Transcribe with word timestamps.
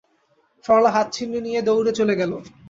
সরলা 0.65 0.89
হাত 0.95 1.07
ছিনিয়ে 1.15 1.41
নিয়ে 1.45 1.59
দৌড়ে 1.67 1.91
চলে 1.99 2.13
গেল। 2.19 2.31